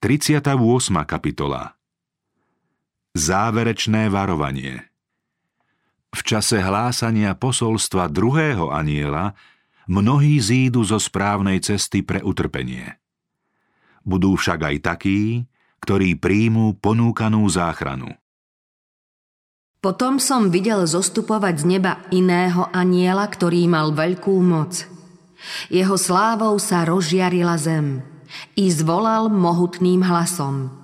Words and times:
38. 0.00 0.56
kapitola 1.04 1.76
Záverečné 3.12 4.08
varovanie 4.08 4.88
V 6.08 6.20
čase 6.24 6.56
hlásania 6.56 7.36
posolstva 7.36 8.08
druhého 8.08 8.72
aniela 8.72 9.36
mnohí 9.84 10.40
zídu 10.40 10.88
zo 10.88 10.96
správnej 10.96 11.60
cesty 11.60 12.00
pre 12.00 12.24
utrpenie. 12.24 12.96
Budú 14.00 14.40
však 14.40 14.72
aj 14.72 14.76
takí, 14.88 15.44
ktorí 15.84 16.16
príjmú 16.16 16.80
ponúkanú 16.80 17.44
záchranu. 17.52 18.08
Potom 19.84 20.16
som 20.16 20.48
videl 20.48 20.80
zostupovať 20.88 21.60
z 21.60 21.64
neba 21.76 22.00
iného 22.08 22.72
aniela, 22.72 23.28
ktorý 23.28 23.68
mal 23.68 23.92
veľkú 23.92 24.32
moc. 24.40 24.80
Jeho 25.68 26.00
slávou 26.00 26.56
sa 26.56 26.88
rozžiarila 26.88 27.60
zem– 27.60 28.00
i 28.56 28.70
zvolal 28.70 29.28
mohutným 29.30 30.02
hlasom. 30.04 30.80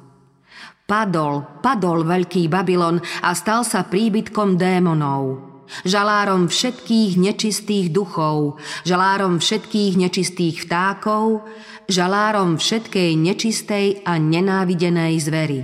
Padol, 0.87 1.43
padol 1.67 2.07
veľký 2.07 2.47
Babylon 2.47 3.03
a 3.27 3.35
stal 3.35 3.67
sa 3.67 3.83
príbytkom 3.83 4.55
démonov. 4.55 5.43
Žalárom 5.83 6.47
všetkých 6.47 7.19
nečistých 7.19 7.91
duchov, 7.91 8.63
žalárom 8.87 9.43
všetkých 9.43 9.99
nečistých 9.99 10.63
vtákov, 10.63 11.43
žalárom 11.91 12.55
všetkej 12.55 13.19
nečistej 13.19 14.07
a 14.07 14.15
nenávidenej 14.15 15.19
zvery. 15.19 15.61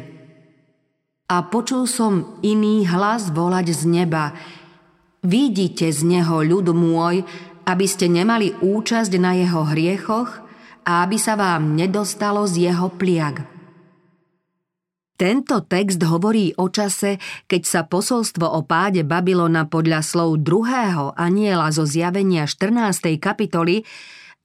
A 1.30 1.46
počul 1.46 1.86
som 1.86 2.42
iný 2.42 2.82
hlas 2.90 3.30
volať 3.30 3.78
z 3.78 3.82
neba. 3.86 4.34
Vidíte 5.22 5.86
z 5.86 6.02
neho 6.02 6.42
ľud 6.42 6.74
môj, 6.74 7.22
aby 7.62 7.86
ste 7.86 8.10
nemali 8.10 8.58
účasť 8.58 9.12
na 9.22 9.38
jeho 9.38 9.62
hriechoch 9.70 10.42
a 10.82 11.06
aby 11.06 11.18
sa 11.18 11.38
vám 11.38 11.74
nedostalo 11.78 12.46
z 12.46 12.70
jeho 12.70 12.90
pliag. 12.94 13.46
Tento 15.22 15.62
text 15.62 16.02
hovorí 16.02 16.50
o 16.58 16.66
čase, 16.66 17.22
keď 17.46 17.62
sa 17.62 17.80
posolstvo 17.86 18.42
o 18.42 18.66
páde 18.66 19.06
Babylona 19.06 19.70
podľa 19.70 20.02
slov 20.02 20.42
druhého 20.42 21.14
aniela 21.14 21.70
zo 21.70 21.86
zjavenia 21.86 22.50
14. 22.50 23.22
kapitoly 23.22 23.86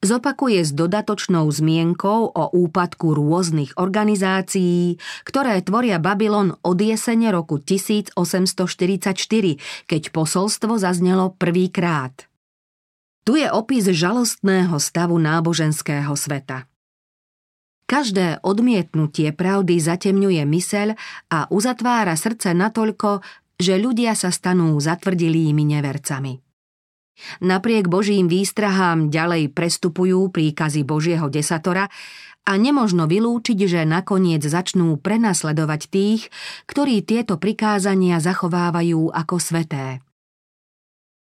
zopakuje 0.06 0.62
s 0.62 0.78
dodatočnou 0.78 1.50
zmienkou 1.50 2.30
o 2.30 2.44
úpadku 2.54 3.18
rôznych 3.18 3.74
organizácií, 3.82 5.02
ktoré 5.26 5.58
tvoria 5.66 5.98
Babylon 5.98 6.54
od 6.62 6.78
jesene 6.78 7.34
roku 7.34 7.58
1844, 7.58 8.14
keď 9.90 10.02
posolstvo 10.14 10.78
zaznelo 10.78 11.34
prvýkrát. 11.34 12.30
Tu 13.28 13.44
je 13.44 13.48
opis 13.52 13.84
žalostného 13.84 14.80
stavu 14.80 15.20
náboženského 15.20 16.16
sveta. 16.16 16.64
Každé 17.84 18.40
odmietnutie 18.40 19.36
pravdy 19.36 19.84
zatemňuje 19.84 20.48
myseľ 20.48 20.96
a 21.28 21.52
uzatvára 21.52 22.16
srdce 22.16 22.56
natoľko, 22.56 23.20
že 23.60 23.76
ľudia 23.76 24.16
sa 24.16 24.32
stanú 24.32 24.80
zatvrdilými 24.80 25.60
nevercami. 25.76 26.40
Napriek 27.44 27.92
Božím 27.92 28.32
výstrahám 28.32 29.12
ďalej 29.12 29.52
prestupujú 29.52 30.32
príkazy 30.32 30.88
Božieho 30.88 31.28
desatora 31.28 31.92
a 32.48 32.52
nemožno 32.56 33.12
vylúčiť, 33.12 33.60
že 33.68 33.82
nakoniec 33.84 34.40
začnú 34.40 34.96
prenasledovať 35.04 35.82
tých, 35.92 36.32
ktorí 36.64 37.04
tieto 37.04 37.36
prikázania 37.36 38.24
zachovávajú 38.24 39.12
ako 39.12 39.36
sveté. 39.36 40.00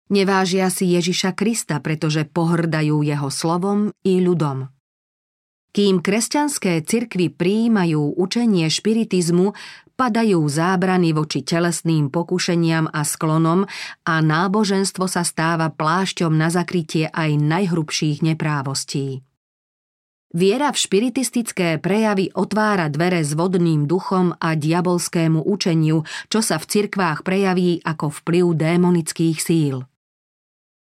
Nevážia 0.07 0.71
si 0.71 0.95
Ježiša 0.95 1.35
Krista, 1.35 1.83
pretože 1.83 2.23
pohrdajú 2.31 3.03
jeho 3.03 3.27
slovom 3.27 3.91
i 4.07 4.23
ľudom. 4.23 4.71
Kým 5.75 6.01
kresťanské 6.01 6.81
cirkvy 6.87 7.29
prijímajú 7.35 8.17
učenie 8.17 8.71
špiritizmu, 8.71 9.53
padajú 9.99 10.41
zábrany 10.47 11.11
voči 11.11 11.43
telesným 11.43 12.09
pokušeniam 12.09 12.89
a 12.89 13.03
sklonom 13.03 13.67
a 14.07 14.15
náboženstvo 14.23 15.05
sa 15.11 15.27
stáva 15.27 15.69
plášťom 15.75 16.33
na 16.33 16.49
zakrytie 16.55 17.11
aj 17.11 17.37
najhrubších 17.37 18.25
neprávostí. 18.25 19.27
Viera 20.37 20.69
v 20.69 20.79
špiritistické 20.81 21.81
prejavy 21.81 22.29
otvára 22.37 22.93
dvere 22.93 23.25
s 23.25 23.33
vodným 23.33 23.89
duchom 23.89 24.37
a 24.37 24.53
diabolskému 24.53 25.45
učeniu, 25.49 26.05
čo 26.29 26.45
sa 26.45 26.61
v 26.61 26.69
cirkvách 26.69 27.25
prejaví 27.25 27.81
ako 27.81 28.13
vplyv 28.21 28.45
démonických 28.53 29.39
síl. 29.41 29.89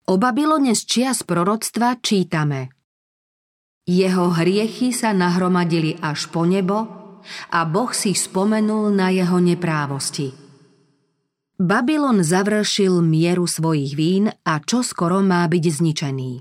O 0.08 0.16
Babylone 0.16 0.72
z 0.72 0.88
čias 0.88 1.20
proroctva 1.20 2.00
čítame 2.00 2.72
Jeho 3.84 4.32
hriechy 4.32 4.88
sa 4.88 5.12
nahromadili 5.12 6.00
až 6.00 6.32
po 6.32 6.48
nebo 6.48 6.88
a 7.52 7.60
Boh 7.68 7.92
si 7.92 8.16
spomenul 8.16 8.88
na 8.88 9.12
jeho 9.12 9.36
neprávosti. 9.36 10.32
Babylon 11.60 12.24
završil 12.24 13.04
mieru 13.04 13.44
svojich 13.44 13.92
vín 13.92 14.32
a 14.32 14.64
čo 14.64 14.80
skoro 14.80 15.20
má 15.20 15.44
byť 15.44 15.64
zničený. 15.76 16.32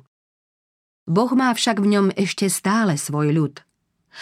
Boh 1.12 1.32
má 1.36 1.52
však 1.52 1.84
v 1.84 1.88
ňom 1.92 2.08
ešte 2.16 2.48
stále 2.48 2.96
svoj 2.96 3.36
ľud. 3.36 3.68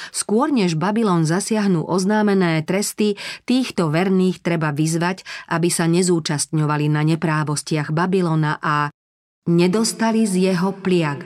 Skôr 0.10 0.50
než 0.50 0.74
Babylon 0.74 1.22
zasiahnu 1.22 1.86
oznámené 1.86 2.66
tresty, 2.66 3.14
týchto 3.46 3.94
verných 3.94 4.42
treba 4.42 4.74
vyzvať, 4.74 5.22
aby 5.54 5.70
sa 5.70 5.86
nezúčastňovali 5.86 6.90
na 6.90 7.06
neprávostiach 7.06 7.94
Babylona 7.94 8.58
a 8.58 8.90
nedostali 9.46 10.26
z 10.26 10.52
jeho 10.52 10.74
pliag. 10.82 11.26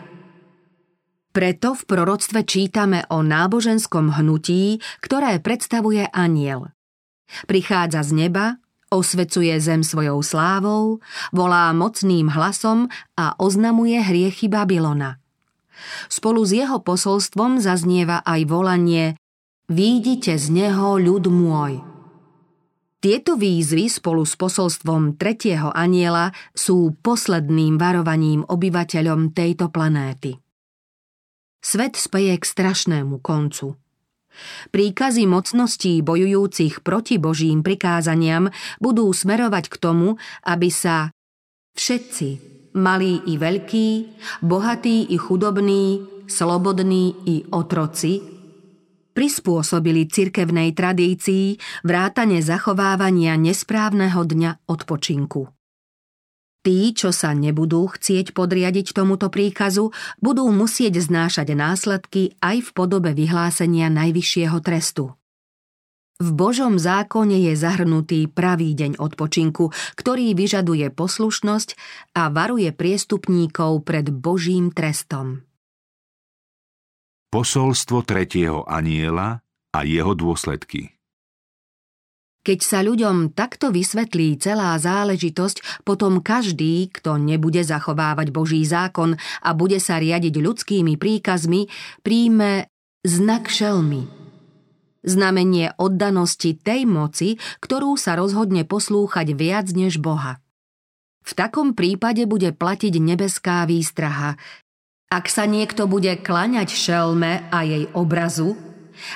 Preto 1.30 1.78
v 1.78 1.84
proroctve 1.86 2.42
čítame 2.44 3.06
o 3.14 3.22
náboženskom 3.24 4.12
hnutí, 4.18 4.82
ktoré 5.00 5.40
predstavuje 5.40 6.10
aniel. 6.10 6.74
Prichádza 7.46 8.02
z 8.02 8.12
neba, 8.26 8.58
osvecuje 8.90 9.54
zem 9.62 9.86
svojou 9.86 10.26
slávou, 10.26 11.00
volá 11.30 11.70
mocným 11.72 12.34
hlasom 12.34 12.90
a 13.14 13.38
oznamuje 13.38 14.02
hriechy 14.02 14.50
Babylona. 14.50 15.22
Spolu 16.10 16.44
s 16.44 16.52
jeho 16.52 16.82
posolstvom 16.82 17.62
zaznieva 17.62 18.26
aj 18.26 18.42
volanie 18.50 19.06
Výjdite 19.70 20.34
z 20.42 20.50
neho, 20.50 20.98
ľud 20.98 21.30
môj. 21.30 21.99
Tieto 23.00 23.40
výzvy 23.40 23.88
spolu 23.88 24.28
s 24.28 24.36
posolstvom 24.36 25.16
tretieho 25.16 25.72
aniela 25.72 26.36
sú 26.52 27.00
posledným 27.00 27.80
varovaním 27.80 28.44
obyvateľom 28.44 29.32
tejto 29.32 29.72
planéty. 29.72 30.36
Svet 31.64 31.96
speje 31.96 32.36
k 32.36 32.44
strašnému 32.44 33.24
koncu. 33.24 33.80
Príkazy 34.72 35.24
mocností 35.32 36.04
bojujúcich 36.04 36.84
proti 36.84 37.16
Božím 37.16 37.64
prikázaniam 37.64 38.52
budú 38.84 39.08
smerovať 39.12 39.72
k 39.72 39.76
tomu, 39.80 40.20
aby 40.44 40.68
sa 40.68 41.16
všetci, 41.80 42.30
malí 42.76 43.24
i 43.32 43.40
veľkí, 43.40 43.88
bohatí 44.44 45.08
i 45.08 45.16
chudobní, 45.16 46.04
slobodní 46.28 47.16
i 47.32 47.36
otroci, 47.48 48.39
prispôsobili 49.20 50.08
cirkevnej 50.08 50.72
tradícii 50.72 51.60
vrátane 51.84 52.40
zachovávania 52.40 53.36
nesprávneho 53.36 54.24
dňa 54.24 54.64
odpočinku. 54.64 55.52
Tí, 56.64 56.96
čo 56.96 57.12
sa 57.12 57.36
nebudú 57.36 57.92
chcieť 57.92 58.32
podriadiť 58.32 58.96
tomuto 58.96 59.28
príkazu, 59.28 59.92
budú 60.24 60.48
musieť 60.56 61.04
znášať 61.04 61.52
následky 61.52 62.40
aj 62.40 62.64
v 62.64 62.70
podobe 62.72 63.12
vyhlásenia 63.12 63.92
najvyššieho 63.92 64.56
trestu. 64.64 65.12
V 66.24 66.30
Božom 66.32 66.80
zákone 66.80 67.44
je 67.52 67.60
zahrnutý 67.60 68.32
pravý 68.32 68.72
deň 68.72 69.04
odpočinku, 69.04 69.76
ktorý 70.00 70.32
vyžaduje 70.32 70.96
poslušnosť 70.96 71.76
a 72.16 72.32
varuje 72.32 72.72
priestupníkov 72.72 73.84
pred 73.84 74.16
Božím 74.16 74.72
trestom. 74.72 75.49
Posolstvo 77.30 78.02
tretieho 78.02 78.66
aniela 78.66 79.46
a 79.70 79.80
jeho 79.86 80.18
dôsledky 80.18 81.00
keď 82.50 82.60
sa 82.66 82.80
ľuďom 82.82 83.38
takto 83.38 83.70
vysvetlí 83.70 84.42
celá 84.42 84.74
záležitosť, 84.80 85.86
potom 85.86 86.18
každý, 86.18 86.90
kto 86.90 87.22
nebude 87.22 87.62
zachovávať 87.62 88.34
Boží 88.34 88.66
zákon 88.66 89.22
a 89.46 89.50
bude 89.54 89.78
sa 89.78 90.02
riadiť 90.02 90.34
ľudskými 90.34 90.98
príkazmi, 90.98 91.70
príjme 92.02 92.66
znak 93.06 93.54
šelmy. 93.54 94.10
Znamenie 95.06 95.78
oddanosti 95.78 96.58
tej 96.58 96.90
moci, 96.90 97.38
ktorú 97.62 97.96
sa 98.02 98.18
rozhodne 98.18 98.66
poslúchať 98.66 99.38
viac 99.38 99.70
než 99.72 100.02
Boha. 100.02 100.42
V 101.24 101.38
takom 101.38 101.78
prípade 101.78 102.26
bude 102.26 102.50
platiť 102.50 102.98
nebeská 102.98 103.70
výstraha, 103.70 104.42
ak 105.10 105.26
sa 105.26 105.50
niekto 105.50 105.90
bude 105.90 106.22
klaňať 106.22 106.70
šelme 106.70 107.50
a 107.50 107.58
jej 107.66 107.90
obrazu 107.98 108.54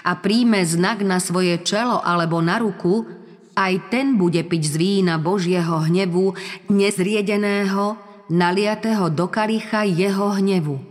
a 0.01 0.18
príjme 0.18 0.66
znak 0.66 1.06
na 1.06 1.22
svoje 1.22 1.62
čelo 1.62 2.01
alebo 2.01 2.42
na 2.42 2.57
ruku, 2.57 3.06
aj 3.54 3.94
ten 3.94 4.18
bude 4.18 4.42
piť 4.42 4.63
z 4.66 4.75
vína 4.81 5.22
Božieho 5.22 5.86
hnevu, 5.86 6.34
nezriedeného, 6.74 7.94
naliatého 8.34 9.13
do 9.13 9.30
kalicha 9.30 9.86
jeho 9.86 10.34
hnevu. 10.42 10.81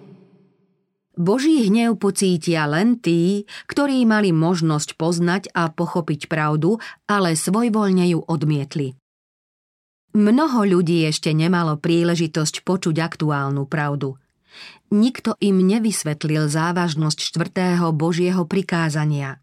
Boží 1.18 1.66
hnev 1.66 1.98
pocítia 1.98 2.64
len 2.70 2.96
tí, 2.96 3.44
ktorí 3.66 4.06
mali 4.06 4.30
možnosť 4.30 4.96
poznať 4.96 5.42
a 5.52 5.68
pochopiť 5.68 6.30
pravdu, 6.30 6.78
ale 7.10 7.34
svojvoľne 7.34 8.06
ju 8.16 8.22
odmietli. 8.22 8.94
Mnoho 10.14 10.62
ľudí 10.62 11.04
ešte 11.04 11.34
nemalo 11.34 11.76
príležitosť 11.76 12.62
počuť 12.62 12.96
aktuálnu 13.02 13.66
pravdu. 13.66 14.21
Nikto 14.92 15.40
im 15.40 15.64
nevysvetlil 15.64 16.48
závažnosť 16.52 17.18
štvrtého 17.32 17.88
Božieho 17.96 18.44
prikázania. 18.44 19.40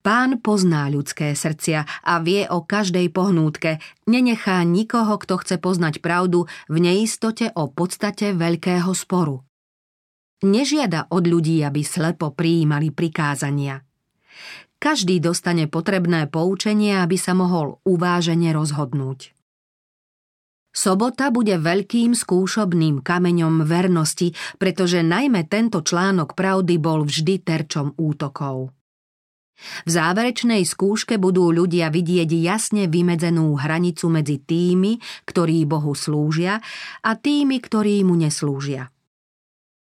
Pán 0.00 0.40
pozná 0.40 0.88
ľudské 0.88 1.36
srdcia 1.36 1.84
a 1.84 2.14
vie 2.24 2.48
o 2.48 2.64
každej 2.64 3.12
pohnútke, 3.12 3.84
nenechá 4.08 4.64
nikoho, 4.64 5.20
kto 5.20 5.44
chce 5.44 5.60
poznať 5.60 6.00
pravdu 6.00 6.48
v 6.72 6.76
neistote 6.80 7.52
o 7.52 7.68
podstate 7.68 8.32
veľkého 8.32 8.88
sporu. 8.96 9.44
Nežiada 10.40 11.04
od 11.12 11.28
ľudí, 11.28 11.60
aby 11.60 11.84
slepo 11.84 12.32
prijímali 12.32 12.88
prikázania. 12.96 13.84
Každý 14.80 15.20
dostane 15.20 15.68
potrebné 15.68 16.32
poučenie, 16.32 16.96
aby 16.96 17.20
sa 17.20 17.36
mohol 17.36 17.76
uvážene 17.84 18.48
rozhodnúť. 18.56 19.36
Sobota 20.70 21.34
bude 21.34 21.58
veľkým 21.58 22.14
skúšobným 22.14 23.02
kameňom 23.02 23.66
vernosti, 23.66 24.30
pretože 24.54 25.02
najmä 25.02 25.50
tento 25.50 25.82
článok 25.82 26.38
pravdy 26.38 26.78
bol 26.78 27.02
vždy 27.02 27.42
terčom 27.42 27.98
útokov. 27.98 28.70
V 29.84 29.90
záverečnej 29.92 30.64
skúške 30.64 31.20
budú 31.20 31.52
ľudia 31.52 31.92
vidieť 31.92 32.30
jasne 32.32 32.88
vymedzenú 32.88 33.60
hranicu 33.60 34.08
medzi 34.08 34.40
tými, 34.40 34.96
ktorí 35.28 35.68
Bohu 35.68 35.92
slúžia 35.92 36.64
a 37.04 37.10
tými, 37.12 37.60
ktorí 37.60 38.00
mu 38.06 38.16
neslúžia. 38.16 38.88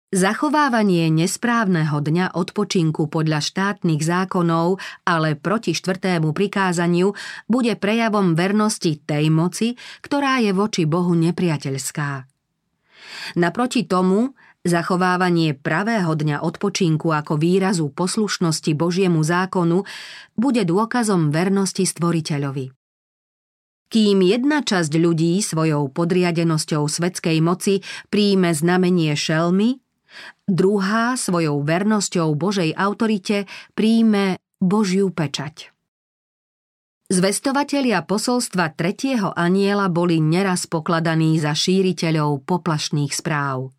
Zachovávanie 0.09 1.13
nesprávneho 1.13 2.01
dňa 2.01 2.33
odpočinku 2.33 3.13
podľa 3.13 3.45
štátnych 3.45 4.01
zákonov, 4.01 4.81
ale 5.05 5.37
proti 5.37 5.77
štvrtému 5.77 6.33
prikázaniu, 6.33 7.13
bude 7.45 7.77
prejavom 7.77 8.33
vernosti 8.33 8.97
tej 9.05 9.29
moci, 9.29 9.77
ktorá 10.01 10.41
je 10.41 10.49
voči 10.49 10.89
Bohu 10.89 11.13
nepriateľská. 11.13 12.25
Naproti 13.37 13.85
tomu, 13.85 14.33
zachovávanie 14.65 15.53
pravého 15.53 16.17
dňa 16.17 16.41
odpočinku 16.41 17.13
ako 17.13 17.37
výrazu 17.37 17.93
poslušnosti 17.93 18.73
Božiemu 18.73 19.21
zákonu 19.21 19.85
bude 20.33 20.65
dôkazom 20.65 21.29
vernosti 21.29 21.85
stvoriteľovi. 21.85 22.73
Kým 23.93 24.17
jedna 24.25 24.65
časť 24.65 24.89
ľudí 24.89 25.37
svojou 25.45 25.93
podriadenosťou 25.93 26.81
svetskej 26.89 27.37
moci 27.45 27.85
príjme 28.09 28.57
znamenie 28.57 29.13
šelmy, 29.13 29.77
Druhá 30.45 31.13
svojou 31.15 31.61
vernosťou 31.61 32.33
Božej 32.33 32.73
autorite 32.73 33.45
príjme 33.77 34.41
Božiu 34.59 35.13
pečať. 35.13 35.71
Zvestovatelia 37.09 38.05
posolstva 38.05 38.69
tretieho 38.77 39.33
aniela 39.33 39.89
boli 39.89 40.21
neraz 40.21 40.69
pokladaní 40.69 41.41
za 41.41 41.57
šíriteľov 41.57 42.45
poplašných 42.45 43.09
správ. 43.17 43.73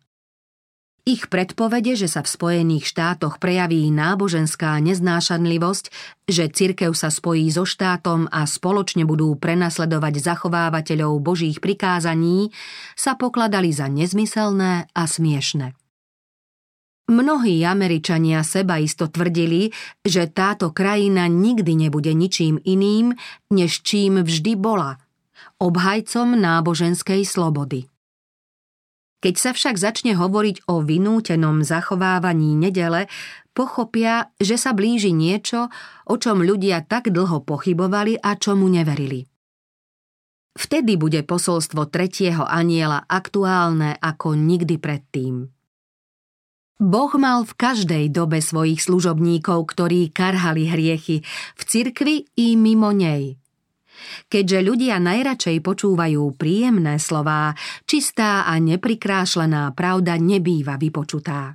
Ich 1.01 1.33
predpovede, 1.33 1.97
že 1.97 2.05
sa 2.05 2.21
v 2.21 2.29
Spojených 2.29 2.85
štátoch 2.85 3.41
prejaví 3.41 3.89
náboženská 3.89 4.77
neznášanlivosť, 4.85 5.85
že 6.29 6.45
cirkev 6.53 6.93
sa 6.93 7.09
spojí 7.09 7.49
so 7.49 7.65
štátom 7.65 8.29
a 8.29 8.45
spoločne 8.45 9.07
budú 9.09 9.33
prenasledovať 9.33 10.21
zachovávateľov 10.21 11.17
božích 11.25 11.57
prikázaní, 11.57 12.53
sa 12.93 13.17
pokladali 13.17 13.73
za 13.73 13.89
nezmyselné 13.89 14.93
a 14.93 15.03
smiešne. 15.09 15.73
Mnohí 17.11 17.59
Američania 17.67 18.39
seba 18.39 18.79
isto 18.79 19.11
tvrdili, 19.11 19.67
že 19.99 20.31
táto 20.31 20.71
krajina 20.71 21.27
nikdy 21.27 21.75
nebude 21.75 22.15
ničím 22.15 22.55
iným, 22.63 23.19
než 23.51 23.83
čím 23.83 24.23
vždy 24.23 24.55
bola– 24.55 24.95
obhajcom 25.61 26.33
náboženskej 26.33 27.21
slobody. 27.21 27.85
Keď 29.21 29.35
sa 29.37 29.51
však 29.53 29.77
začne 29.77 30.17
hovoriť 30.17 30.65
o 30.65 30.81
vynútenom 30.81 31.61
zachovávaní 31.61 32.57
nedele, 32.57 33.05
pochopia, 33.53 34.33
že 34.41 34.57
sa 34.57 34.73
blíži 34.73 35.13
niečo, 35.13 35.69
o 36.09 36.17
čom 36.17 36.41
ľudia 36.41 36.81
tak 36.81 37.13
dlho 37.13 37.45
pochybovali 37.45 38.17
a 38.17 38.33
čomu 38.33 38.65
neverili. 38.65 39.21
Vtedy 40.57 40.97
bude 40.97 41.21
posolstvo 41.21 41.87
tretieho 41.93 42.43
aniela 42.43 43.05
aktuálne 43.05 43.95
ako 44.01 44.33
nikdy 44.33 44.81
predtým. 44.81 45.60
Boh 46.81 47.13
mal 47.21 47.45
v 47.45 47.53
každej 47.53 48.09
dobe 48.09 48.41
svojich 48.41 48.81
služobníkov, 48.81 49.69
ktorí 49.69 50.09
karhali 50.09 50.65
hriechy, 50.65 51.21
v 51.53 51.61
cirkvi 51.61 52.25
i 52.41 52.57
mimo 52.57 52.89
nej. 52.89 53.37
Keďže 54.25 54.65
ľudia 54.65 54.97
najradšej 54.97 55.61
počúvajú 55.61 56.33
príjemné 56.41 56.97
slová, 56.97 57.53
čistá 57.85 58.49
a 58.49 58.57
neprikrášlená 58.57 59.77
pravda 59.77 60.17
nebýva 60.17 60.81
vypočutá. 60.81 61.53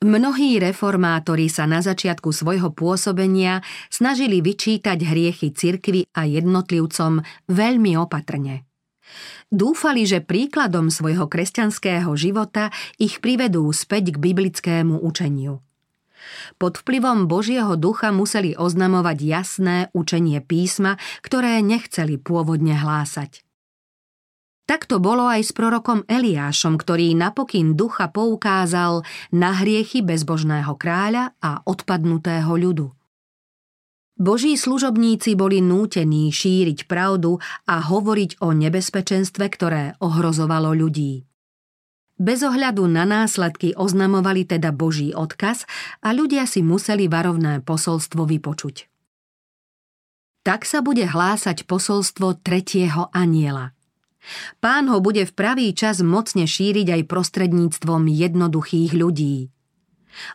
Mnohí 0.00 0.56
reformátori 0.56 1.52
sa 1.52 1.68
na 1.68 1.84
začiatku 1.84 2.32
svojho 2.32 2.72
pôsobenia 2.72 3.60
snažili 3.92 4.40
vyčítať 4.40 4.96
hriechy 4.96 5.52
cirkvy 5.52 6.08
a 6.16 6.24
jednotlivcom 6.24 7.20
veľmi 7.52 8.00
opatrne. 8.00 8.71
Dúfali, 9.52 10.08
že 10.08 10.24
príkladom 10.24 10.88
svojho 10.88 11.28
kresťanského 11.28 12.08
života 12.16 12.72
ich 12.96 13.20
privedú 13.20 13.68
späť 13.70 14.16
k 14.16 14.20
biblickému 14.20 15.00
učeniu. 15.02 15.60
Pod 16.56 16.78
vplyvom 16.78 17.26
Božieho 17.26 17.74
ducha 17.74 18.14
museli 18.14 18.54
oznamovať 18.54 19.18
jasné 19.20 19.76
učenie 19.90 20.38
písma, 20.40 20.96
ktoré 21.20 21.58
nechceli 21.60 22.16
pôvodne 22.16 22.78
hlásať. 22.78 23.42
Tak 24.62 24.86
to 24.86 25.02
bolo 25.02 25.26
aj 25.26 25.42
s 25.42 25.52
prorokom 25.52 26.06
Eliášom, 26.06 26.78
ktorý 26.78 27.18
napokyn 27.18 27.74
ducha 27.74 28.08
poukázal 28.08 29.02
na 29.34 29.50
hriechy 29.58 30.06
bezbožného 30.06 30.78
kráľa 30.78 31.34
a 31.42 31.60
odpadnutého 31.66 32.54
ľudu. 32.54 33.01
Boží 34.20 34.60
služobníci 34.60 35.32
boli 35.34 35.64
nútení 35.64 36.28
šíriť 36.28 36.84
pravdu 36.84 37.40
a 37.64 37.80
hovoriť 37.80 38.44
o 38.44 38.52
nebezpečenstve, 38.52 39.44
ktoré 39.48 39.96
ohrozovalo 40.04 40.76
ľudí. 40.76 41.24
Bez 42.22 42.44
ohľadu 42.44 42.86
na 42.86 43.02
následky 43.02 43.74
oznamovali 43.74 44.46
teda 44.46 44.70
Boží 44.70 45.10
odkaz 45.10 45.64
a 46.04 46.12
ľudia 46.12 46.46
si 46.46 46.62
museli 46.62 47.08
varovné 47.08 47.64
posolstvo 47.64 48.28
vypočuť. 48.28 48.86
Tak 50.46 50.68
sa 50.68 50.84
bude 50.84 51.08
hlásať 51.08 51.64
posolstvo 51.66 52.38
tretieho 52.44 53.08
aniela. 53.10 53.74
Pán 54.62 54.86
ho 54.86 55.02
bude 55.02 55.26
v 55.26 55.32
pravý 55.34 55.74
čas 55.74 55.98
mocne 55.98 56.46
šíriť 56.46 56.94
aj 56.94 57.02
prostredníctvom 57.10 58.06
jednoduchých 58.06 58.92
ľudí. 58.94 59.50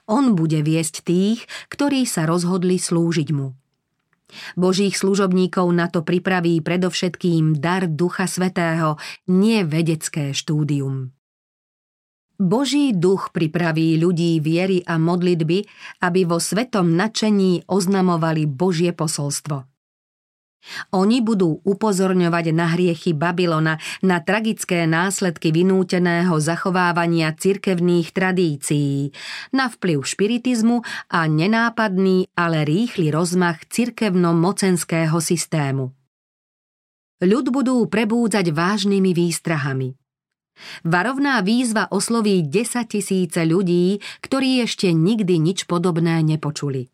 On 0.10 0.36
bude 0.36 0.60
viesť 0.66 1.06
tých, 1.06 1.46
ktorí 1.72 2.04
sa 2.04 2.28
rozhodli 2.28 2.82
slúžiť 2.82 3.30
mu. 3.32 3.56
Božích 4.60 4.98
služobníkov 5.00 5.68
na 5.72 5.88
to 5.88 6.04
pripraví 6.04 6.60
predovšetkým 6.60 7.58
dar 7.58 7.88
Ducha 7.88 8.28
Svetého, 8.28 9.00
nie 9.32 9.64
vedecké 9.64 10.36
štúdium. 10.36 11.16
Boží 12.38 12.94
duch 12.94 13.34
pripraví 13.34 13.98
ľudí 13.98 14.38
viery 14.38 14.86
a 14.86 15.02
modlitby, 15.02 15.66
aby 16.06 16.22
vo 16.30 16.38
svetom 16.38 16.94
nadšení 16.94 17.66
oznamovali 17.66 18.46
Božie 18.46 18.94
posolstvo. 18.94 19.66
Oni 20.96 21.24
budú 21.24 21.60
upozorňovať 21.64 22.46
na 22.52 22.74
hriechy 22.74 23.12
Babylona, 23.16 23.80
na 24.04 24.20
tragické 24.20 24.84
následky 24.86 25.52
vynúteného 25.52 26.36
zachovávania 26.40 27.34
cirkevných 27.36 28.12
tradícií, 28.12 29.12
na 29.54 29.72
vplyv 29.72 30.04
špiritizmu 30.04 30.84
a 31.12 31.20
nenápadný, 31.28 32.32
ale 32.36 32.68
rýchly 32.68 33.12
rozmach 33.14 33.64
cirkevno-mocenského 33.68 35.18
systému. 35.22 35.94
Ľud 37.18 37.50
budú 37.50 37.82
prebúdzať 37.90 38.54
vážnymi 38.54 39.10
výstrahami. 39.10 39.98
Varovná 40.86 41.42
výzva 41.42 41.90
osloví 41.90 42.46
10 42.46 42.90
tisíce 42.90 43.42
ľudí, 43.46 44.02
ktorí 44.26 44.62
ešte 44.66 44.90
nikdy 44.90 45.38
nič 45.38 45.70
podobné 45.70 46.22
nepočuli. 46.26 46.90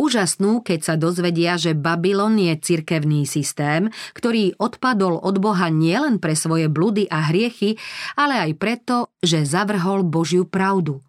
Úžasnú, 0.00 0.64
keď 0.64 0.80
sa 0.82 0.94
dozvedia, 0.94 1.60
že 1.60 1.76
Babylon 1.76 2.38
je 2.40 2.54
cirkevný 2.56 3.28
systém, 3.28 3.92
ktorý 4.16 4.56
odpadol 4.56 5.20
od 5.20 5.36
Boha 5.38 5.68
nielen 5.68 6.22
pre 6.22 6.34
svoje 6.34 6.70
bludy 6.70 7.06
a 7.10 7.28
hriechy, 7.28 7.76
ale 8.16 8.40
aj 8.40 8.52
preto, 8.56 8.96
že 9.20 9.46
zavrhol 9.46 10.06
Božiu 10.06 10.48
pravdu. 10.48 11.02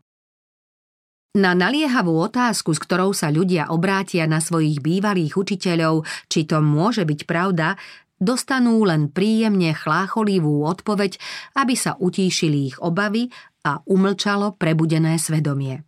Na 1.38 1.54
naliehavú 1.54 2.18
otázku, 2.18 2.74
s 2.74 2.82
ktorou 2.82 3.14
sa 3.14 3.30
ľudia 3.30 3.70
obrátia 3.70 4.26
na 4.26 4.42
svojich 4.42 4.82
bývalých 4.82 5.38
učiteľov, 5.38 6.02
či 6.26 6.50
to 6.50 6.66
môže 6.66 7.06
byť 7.06 7.30
pravda, 7.30 7.78
dostanú 8.18 8.82
len 8.82 9.14
príjemne 9.14 9.78
chlácholivú 9.78 10.66
odpoveď, 10.66 11.22
aby 11.54 11.74
sa 11.78 11.94
utíšili 12.02 12.74
ich 12.74 12.78
obavy 12.82 13.30
a 13.62 13.86
umlčalo 13.86 14.58
prebudené 14.58 15.22
svedomie. 15.22 15.87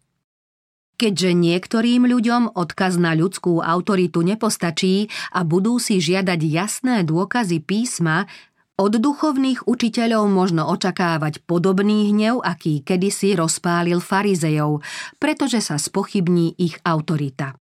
Keďže 1.00 1.32
niektorým 1.32 2.04
ľuďom 2.12 2.60
odkaz 2.60 3.00
na 3.00 3.16
ľudskú 3.16 3.64
autoritu 3.64 4.20
nepostačí 4.20 5.08
a 5.32 5.48
budú 5.48 5.80
si 5.80 6.04
žiadať 6.04 6.40
jasné 6.44 7.08
dôkazy 7.08 7.64
písma, 7.64 8.28
od 8.76 8.96
duchovných 8.96 9.64
učiteľov 9.64 10.28
možno 10.28 10.68
očakávať 10.68 11.44
podobný 11.48 12.12
hnev, 12.12 12.44
aký 12.44 12.84
kedysi 12.84 13.36
rozpálil 13.36 14.04
farizejov, 14.04 14.84
pretože 15.20 15.64
sa 15.64 15.80
spochybní 15.80 16.56
ich 16.60 16.80
autorita. 16.84 17.56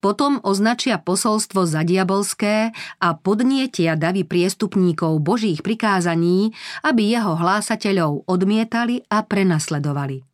Potom 0.00 0.40
označia 0.40 1.00
posolstvo 1.00 1.68
za 1.68 1.84
diabolské 1.84 2.72
a 3.00 3.08
podnietia 3.12 3.96
davy 3.96 4.24
priestupníkov 4.24 5.20
božích 5.20 5.60
prikázaní, 5.60 6.56
aby 6.80 7.12
jeho 7.12 7.36
hlásateľov 7.36 8.24
odmietali 8.24 9.04
a 9.12 9.20
prenasledovali. 9.20 10.31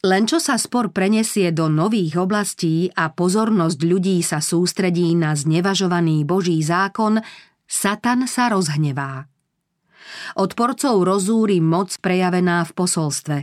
Len 0.00 0.24
čo 0.24 0.40
sa 0.40 0.56
spor 0.56 0.96
prenesie 0.96 1.52
do 1.52 1.68
nových 1.68 2.24
oblastí 2.24 2.88
a 2.96 3.12
pozornosť 3.12 3.80
ľudí 3.84 4.24
sa 4.24 4.40
sústredí 4.40 5.12
na 5.12 5.36
znevažovaný 5.36 6.24
Boží 6.24 6.56
zákon, 6.64 7.20
Satan 7.68 8.24
sa 8.24 8.48
rozhnevá. 8.48 9.28
Odporcov 10.40 11.04
rozúri 11.04 11.60
moc 11.60 11.92
prejavená 12.00 12.64
v 12.64 12.72
posolstve. 12.72 13.38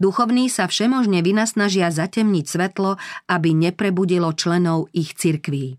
Duchovní 0.00 0.48
sa 0.48 0.64
všemožne 0.64 1.20
vynasnažia 1.20 1.92
zatemniť 1.92 2.44
svetlo, 2.48 2.96
aby 3.28 3.52
neprebudilo 3.52 4.32
členov 4.32 4.88
ich 4.96 5.12
cirkví. 5.12 5.76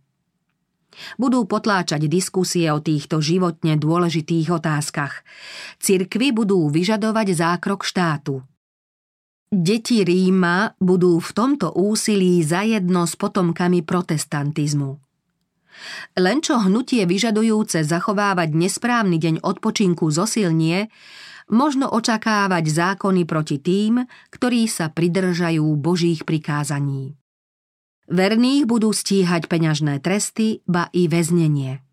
Budú 1.18 1.50
potláčať 1.50 2.06
diskusie 2.06 2.70
o 2.70 2.78
týchto 2.78 3.18
životne 3.18 3.82
dôležitých 3.82 4.62
otázkach. 4.62 5.26
Cirkvy 5.82 6.38
budú 6.38 6.70
vyžadovať 6.70 7.34
zákrok 7.34 7.82
štátu. 7.82 8.46
Deti 9.54 10.02
Ríma 10.02 10.74
budú 10.82 11.22
v 11.22 11.30
tomto 11.30 11.78
úsilí 11.78 12.42
zajedno 12.42 13.06
s 13.06 13.14
potomkami 13.14 13.86
protestantizmu. 13.86 14.98
Len 16.18 16.42
čo 16.42 16.58
hnutie 16.58 17.06
vyžadujúce 17.06 17.86
zachovávať 17.86 18.50
nesprávny 18.50 19.22
deň 19.22 19.46
odpočinku 19.46 20.10
zosilnie, 20.10 20.90
možno 21.54 21.86
očakávať 21.86 22.66
zákony 22.66 23.30
proti 23.30 23.62
tým, 23.62 24.10
ktorí 24.34 24.66
sa 24.66 24.90
pridržajú 24.90 25.70
Božích 25.78 26.26
prikázaní. 26.26 27.14
Verných 28.10 28.66
budú 28.66 28.90
stíhať 28.90 29.54
peňažné 29.54 30.02
tresty, 30.02 30.66
ba 30.66 30.90
i 30.98 31.06
väznenie. 31.06 31.86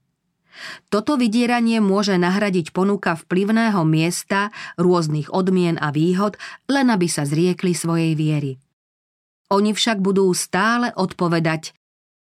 Toto 0.92 1.16
vydieranie 1.16 1.78
môže 1.78 2.19
nahradiť 2.19 2.75
ponuka 2.75 3.16
vplyvného 3.16 3.80
miesta, 3.87 4.50
rôznych 4.76 5.30
odmien 5.33 5.78
a 5.80 5.95
výhod, 5.95 6.37
len 6.66 6.90
aby 6.90 7.07
sa 7.07 7.25
zriekli 7.25 7.73
svojej 7.73 8.12
viery. 8.19 8.61
Oni 9.50 9.75
však 9.75 9.99
budú 9.99 10.30
stále 10.35 10.95
odpovedať 10.95 11.75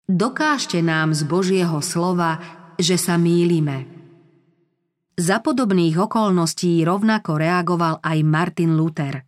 Dokážte 0.07 0.79
nám 0.79 1.12
z 1.12 1.27
Božieho 1.27 1.84
slova, 1.84 2.39
že 2.79 2.96
sa 2.96 3.19
mýlime. 3.19 3.84
Za 5.19 5.43
podobných 5.43 6.00
okolností 6.00 6.79
rovnako 6.88 7.36
reagoval 7.36 8.00
aj 8.00 8.17
Martin 8.24 8.79
Luther. 8.79 9.27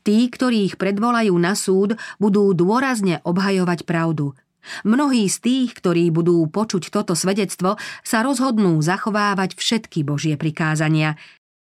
Tí, 0.00 0.32
ktorí 0.32 0.64
ich 0.72 0.80
predvolajú 0.80 1.36
na 1.36 1.52
súd, 1.52 2.00
budú 2.16 2.56
dôrazne 2.56 3.20
obhajovať 3.20 3.84
pravdu. 3.84 4.32
Mnohí 4.86 5.26
z 5.26 5.36
tých, 5.42 5.70
ktorí 5.78 6.10
budú 6.14 6.46
počuť 6.46 6.90
toto 6.90 7.18
svedectvo, 7.18 7.76
sa 8.06 8.22
rozhodnú 8.22 8.78
zachovávať 8.78 9.58
všetky 9.58 10.06
Božie 10.06 10.38
prikázania. 10.38 11.18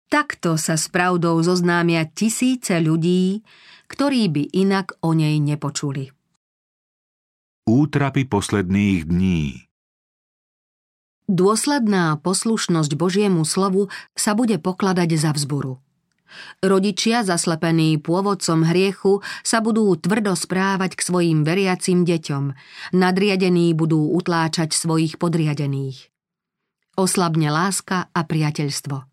Takto 0.08 0.56
sa 0.56 0.80
s 0.80 0.88
pravdou 0.88 1.40
zoznámia 1.44 2.08
tisíce 2.08 2.80
ľudí, 2.80 3.44
ktorí 3.92 4.32
by 4.32 4.44
inak 4.56 4.96
o 5.04 5.12
nej 5.12 5.38
nepočuli. 5.40 6.12
Útrapy 7.68 8.24
posledných 8.24 9.04
dní 9.04 9.68
Dôsledná 11.28 12.16
poslušnosť 12.24 12.96
Božiemu 12.96 13.44
slovu 13.44 13.92
sa 14.16 14.32
bude 14.32 14.56
pokladať 14.64 15.20
za 15.20 15.36
vzburu. 15.36 15.84
Rodičia, 16.60 17.22
zaslepení 17.26 17.98
pôvodcom 17.98 18.66
hriechu, 18.68 19.26
sa 19.42 19.62
budú 19.64 19.94
tvrdo 19.98 20.34
správať 20.34 20.98
k 20.98 21.02
svojim 21.02 21.40
veriacim 21.48 22.04
deťom. 22.04 22.44
Nadriadení 22.96 23.72
budú 23.74 24.14
utláčať 24.16 24.74
svojich 24.74 25.22
podriadených. 25.22 26.10
Oslabne 26.98 27.54
láska 27.54 28.10
a 28.10 28.22
priateľstvo. 28.26 29.06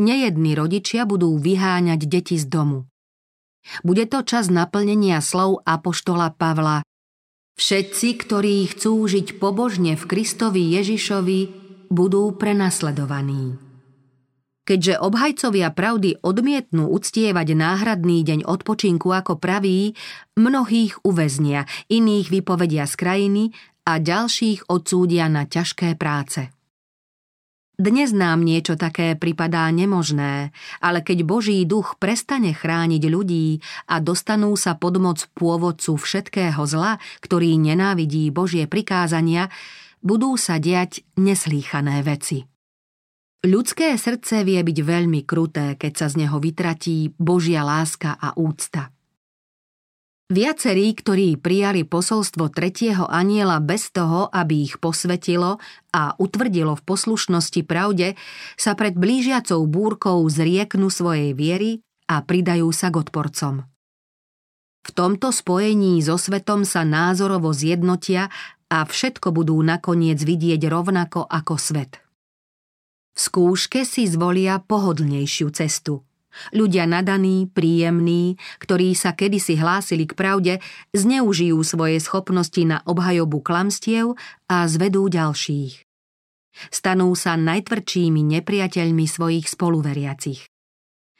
Nejední 0.00 0.52
rodičia 0.56 1.04
budú 1.08 1.36
vyháňať 1.38 2.00
deti 2.08 2.36
z 2.36 2.48
domu. 2.48 2.88
Bude 3.80 4.04
to 4.04 4.20
čas 4.24 4.52
naplnenia 4.52 5.24
slov 5.24 5.64
Apoštola 5.64 6.36
Pavla 6.36 6.84
Všetci, 7.54 8.18
ktorí 8.18 8.66
chcú 8.66 9.06
žiť 9.06 9.38
pobožne 9.38 9.94
v 9.94 10.04
Kristovi 10.10 10.74
Ježišovi, 10.74 11.40
budú 11.86 12.34
prenasledovaní. 12.34 13.63
Keďže 14.64 14.96
obhajcovia 14.96 15.68
pravdy 15.76 16.24
odmietnú 16.24 16.88
uctievať 16.88 17.52
náhradný 17.52 18.24
deň 18.24 18.48
odpočinku 18.48 19.12
ako 19.12 19.36
pravý, 19.36 19.92
mnohých 20.40 21.04
uväznia, 21.04 21.68
iných 21.92 22.32
vypovedia 22.32 22.88
z 22.88 22.94
krajiny 22.96 23.44
a 23.84 24.00
ďalších 24.00 24.72
odsúdia 24.72 25.28
na 25.28 25.44
ťažké 25.44 26.00
práce. 26.00 26.48
Dnes 27.74 28.14
nám 28.14 28.46
niečo 28.46 28.78
také 28.78 29.18
pripadá 29.18 29.66
nemožné, 29.68 30.54
ale 30.78 31.02
keď 31.02 31.26
Boží 31.26 31.58
duch 31.66 31.98
prestane 31.98 32.54
chrániť 32.54 33.02
ľudí 33.10 33.58
a 33.90 33.98
dostanú 33.98 34.54
sa 34.54 34.78
pod 34.78 34.96
moc 35.02 35.26
pôvodcu 35.34 35.98
všetkého 35.98 36.62
zla, 36.70 37.02
ktorý 37.18 37.58
nenávidí 37.58 38.30
Božie 38.30 38.70
prikázania, 38.70 39.50
budú 40.06 40.38
sa 40.38 40.62
diať 40.62 41.02
neslýchané 41.18 42.06
veci. 42.06 42.53
Ľudské 43.44 43.92
srdce 44.00 44.40
vie 44.40 44.56
byť 44.56 44.78
veľmi 44.80 45.20
kruté, 45.28 45.76
keď 45.76 45.92
sa 45.92 46.06
z 46.08 46.24
neho 46.24 46.40
vytratí 46.40 47.12
Božia 47.20 47.60
láska 47.60 48.16
a 48.16 48.32
úcta. 48.40 48.88
Viacerí, 50.32 50.96
ktorí 50.96 51.36
prijali 51.36 51.84
posolstvo 51.84 52.48
tretieho 52.48 53.04
aniela 53.04 53.60
bez 53.60 53.92
toho, 53.92 54.32
aby 54.32 54.64
ich 54.64 54.80
posvetilo 54.80 55.60
a 55.92 56.16
utvrdilo 56.16 56.72
v 56.72 56.86
poslušnosti 56.88 57.60
pravde, 57.68 58.16
sa 58.56 58.72
pred 58.72 58.96
blížiacou 58.96 59.60
búrkou 59.68 60.24
zrieknú 60.24 60.88
svojej 60.88 61.36
viery 61.36 61.84
a 62.08 62.24
pridajú 62.24 62.72
sa 62.72 62.88
k 62.88 63.04
odporcom. 63.04 63.68
V 64.88 64.90
tomto 64.96 65.28
spojení 65.28 66.00
so 66.00 66.16
svetom 66.16 66.64
sa 66.64 66.88
názorovo 66.88 67.52
zjednotia 67.52 68.32
a 68.72 68.88
všetko 68.88 69.36
budú 69.36 69.60
nakoniec 69.60 70.16
vidieť 70.16 70.64
rovnako 70.64 71.28
ako 71.28 71.60
svet. 71.60 72.03
V 73.14 73.18
skúške 73.18 73.86
si 73.86 74.10
zvolia 74.10 74.58
pohodlnejšiu 74.58 75.48
cestu– 75.54 76.02
Ľudia 76.50 76.84
nadaní, 76.90 77.46
príjemní, 77.46 78.36
ktorí 78.58 78.98
sa 78.98 79.14
kedysi 79.14 79.54
hlásili 79.54 80.04
k 80.10 80.18
pravde, 80.18 80.52
zneužijú 80.90 81.62
svoje 81.62 82.02
schopnosti 82.02 82.62
na 82.66 82.82
obhajobu 82.84 83.40
klamstiev 83.40 84.18
a 84.50 84.66
zvedú 84.66 85.06
ďalších. 85.06 85.86
Stanú 86.70 87.10
sa 87.18 87.34
najtvrdšími 87.34 88.22
nepriateľmi 88.38 89.06
svojich 89.10 89.46
spoluveriacich. 89.50 90.46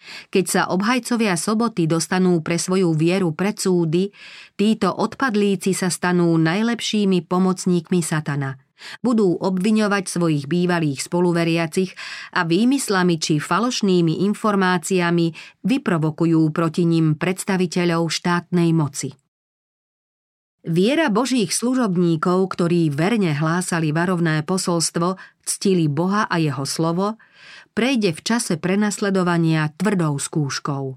Keď 0.05 0.45
sa 0.45 0.63
obhajcovia 0.69 1.33
soboty 1.35 1.89
dostanú 1.89 2.45
pre 2.45 2.61
svoju 2.61 2.93
vieru 2.93 3.33
pred 3.33 3.57
súdy, 3.57 4.13
títo 4.53 4.93
odpadlíci 4.93 5.73
sa 5.73 5.89
stanú 5.89 6.37
najlepšími 6.37 7.25
pomocníkmi 7.25 8.05
satana– 8.05 8.59
budú 9.01 9.39
obviňovať 9.39 10.05
svojich 10.07 10.45
bývalých 10.51 11.01
spoluveriacich 11.03 11.95
a 12.35 12.45
výmyslami 12.45 13.17
či 13.19 13.39
falošnými 13.39 14.25
informáciami 14.29 15.27
vyprovokujú 15.65 16.43
proti 16.51 16.83
nim 16.85 17.15
predstaviteľov 17.15 18.11
štátnej 18.11 18.71
moci. 18.75 19.15
Viera 20.65 21.13
Božích 21.13 21.53
služobníkov, 21.53 22.49
ktorí 22.57 22.89
verne 22.89 23.37
hlásali 23.37 23.93
varovné 23.93 24.41
posolstvo, 24.49 25.21
ctili 25.45 25.93
Boha 25.93 26.25
a 26.25 26.41
jeho 26.41 26.65
slovo, 26.65 27.21
prejde 27.77 28.17
v 28.17 28.21
čase 28.25 28.57
prenasledovania 28.57 29.69
tvrdou 29.77 30.17
skúškou. 30.17 30.97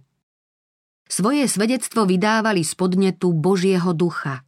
Svoje 1.07 1.43
svedectvo 1.51 2.07
vydávali 2.07 2.63
z 2.63 2.73
podnetu 2.79 3.35
Božieho 3.35 3.91
ducha– 3.91 4.43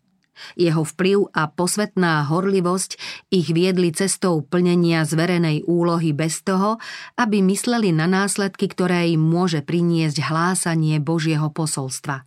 jeho 0.55 0.85
vplyv 0.87 1.31
a 1.35 1.47
posvetná 1.51 2.27
horlivosť 2.27 2.95
ich 3.33 3.51
viedli 3.51 3.91
cestou 3.91 4.39
plnenia 4.45 5.03
zverenej 5.03 5.67
úlohy 5.67 6.15
bez 6.15 6.41
toho, 6.45 6.77
aby 7.19 7.43
mysleli 7.43 7.91
na 7.91 8.07
následky, 8.07 8.71
ktoré 8.71 9.09
im 9.11 9.21
môže 9.23 9.63
priniesť 9.65 10.23
hlásanie 10.25 10.97
Božieho 11.03 11.51
posolstva. 11.51 12.23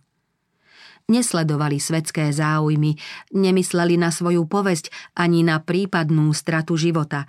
Nesledovali 1.11 1.83
svetské 1.83 2.31
záujmy, 2.31 2.95
nemysleli 3.35 3.99
na 3.99 4.07
svoju 4.07 4.47
povesť 4.47 4.87
ani 5.19 5.43
na 5.43 5.59
prípadnú 5.59 6.31
stratu 6.31 6.79
života, 6.79 7.27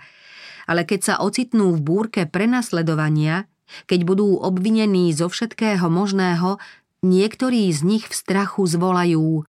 ale 0.65 0.87
keď 0.87 0.99
sa 1.03 1.15
ocitnú 1.19 1.75
v 1.75 1.83
búrke 1.83 2.23
prenasledovania, 2.25 3.45
Keď 3.89 4.05
budú 4.05 4.37
obvinení 4.37 5.09
zo 5.09 5.25
všetkého 5.29 5.89
možného, 5.89 6.61
niektorí 7.01 7.69
z 7.73 7.81
nich 7.81 8.05
v 8.05 8.13
strachu 8.13 8.65
zvolajú 8.69 9.45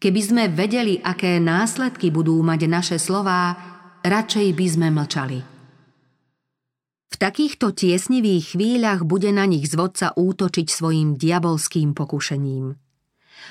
Keby 0.00 0.20
sme 0.24 0.44
vedeli, 0.48 0.96
aké 0.96 1.36
následky 1.36 2.08
budú 2.08 2.40
mať 2.40 2.60
naše 2.64 2.96
slová, 2.96 3.52
radšej 4.00 4.48
by 4.56 4.66
sme 4.66 4.88
mlčali. 4.88 5.38
V 7.10 7.16
takýchto 7.20 7.76
tiesnivých 7.76 8.56
chvíľach 8.56 9.04
bude 9.04 9.28
na 9.28 9.44
nich 9.44 9.68
zvodca 9.68 10.16
útočiť 10.16 10.72
svojim 10.72 11.20
diabolským 11.20 11.92
pokušením. 11.92 12.80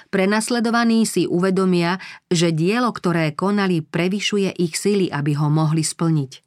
Prenasledovaní 0.09 1.05
si 1.05 1.29
uvedomia, 1.29 2.01
že 2.33 2.49
dielo, 2.49 2.89
ktoré 2.97 3.29
konali, 3.37 3.85
prevyšuje 3.85 4.49
ich 4.57 4.73
sily, 4.73 5.05
aby 5.13 5.37
ho 5.37 5.53
mohli 5.53 5.85
splniť. 5.85 6.41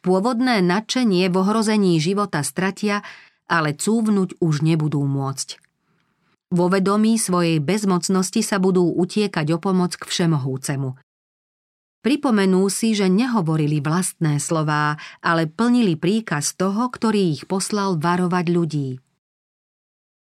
Pôvodné 0.00 0.64
nadšenie 0.64 1.28
v 1.28 1.36
ohrození 1.36 2.00
života 2.00 2.40
stratia, 2.40 3.04
ale 3.44 3.76
cúvnuť 3.76 4.40
už 4.40 4.64
nebudú 4.64 5.04
môcť. 5.04 5.61
Vo 6.52 6.68
vedomí 6.68 7.16
svojej 7.16 7.64
bezmocnosti 7.64 8.44
sa 8.44 8.60
budú 8.60 8.84
utiekať 8.84 9.56
o 9.56 9.58
pomoc 9.58 9.96
k 9.96 10.04
všemohúcemu. 10.04 11.00
Pripomenú 12.04 12.68
si, 12.68 12.92
že 12.92 13.08
nehovorili 13.08 13.80
vlastné 13.80 14.36
slová, 14.36 15.00
ale 15.24 15.48
plnili 15.48 15.96
príkaz 15.96 16.52
toho, 16.58 16.92
ktorý 16.92 17.32
ich 17.32 17.48
poslal 17.48 17.96
varovať 17.96 18.46
ľudí. 18.52 18.88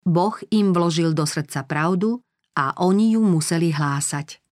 Boh 0.04 0.36
im 0.52 0.76
vložil 0.76 1.16
do 1.16 1.24
srdca 1.24 1.64
pravdu 1.64 2.20
a 2.60 2.76
oni 2.82 3.16
ju 3.16 3.22
museli 3.24 3.72
hlásať. 3.72 4.44